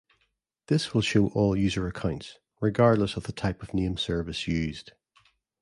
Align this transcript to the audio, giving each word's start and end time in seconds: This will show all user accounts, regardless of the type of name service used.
This 0.65 0.95
will 0.95 1.01
show 1.03 1.27
all 1.35 1.55
user 1.55 1.85
accounts, 1.85 2.39
regardless 2.59 3.17
of 3.17 3.25
the 3.25 3.31
type 3.31 3.61
of 3.61 3.75
name 3.75 3.97
service 3.97 4.47
used. 4.47 4.93